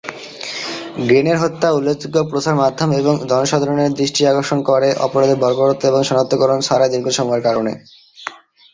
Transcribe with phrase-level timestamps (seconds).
[1.05, 6.91] গ্রিনের হত্যা উল্লেখযোগ্য প্রচার মাধ্যম এবং জনসাধারণের দৃষ্টি আকর্ষণ করে অপরাধের বর্বরতা এবং শনাক্তকরণ ছাড়াই
[6.93, 7.71] দীর্ঘ সময়ের কারণে।